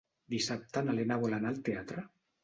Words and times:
Dissabte 0.33 0.81
na 0.85 0.95
Lena 0.99 1.17
vol 1.25 1.35
anar 1.37 1.51
al 1.55 1.59
teatre. 1.67 2.07